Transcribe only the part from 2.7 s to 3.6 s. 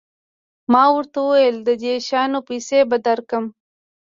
به درکړم.